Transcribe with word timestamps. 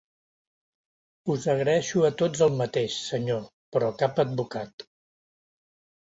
Us 1.33 1.43
agraeixo 1.53 1.99
a 2.07 2.09
tots 2.21 2.41
el 2.45 2.55
mateix, 2.61 2.95
senyor, 3.09 3.43
però 3.75 3.91
cap 3.99 4.23
advocat! 4.25 4.87